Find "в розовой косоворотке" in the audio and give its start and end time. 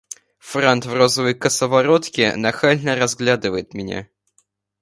0.87-2.35